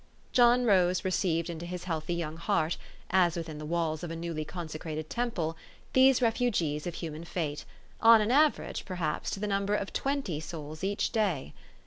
John 0.31 0.65
Rose 0.65 1.05
received 1.05 1.47
into 1.47 1.63
his 1.67 1.83
healthy 1.83 2.15
3 2.15 2.21
7 2.21 2.33
oung 2.35 2.39
heart, 2.39 2.77
as 3.11 3.35
within 3.37 3.59
the 3.59 3.67
walls 3.67 4.01
of 4.03 4.09
a 4.09 4.15
newly 4.15 4.43
consecrated 4.43 5.11
temple, 5.11 5.55
these 5.93 6.23
refugees 6.23 6.87
of 6.87 6.95
human 6.95 7.23
fate, 7.23 7.65
on 8.01 8.19
an 8.19 8.31
average 8.31 8.83
per 8.83 8.95
haps 8.95 9.29
to 9.29 9.39
the 9.39 9.45
number 9.45 9.75
of 9.75 9.93
twenty 9.93 10.39
souls 10.39 10.83
each 10.83 11.11
day. 11.11 11.53